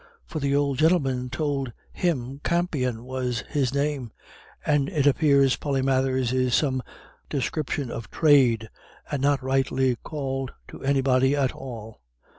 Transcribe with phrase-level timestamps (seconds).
[0.25, 4.11] For th' ould gintleman tould him Campion was his name;
[4.65, 6.81] and it appairs Polymathers is some
[7.29, 8.67] discripshin of thrade,
[9.11, 12.01] and not rightly called to anybody at all.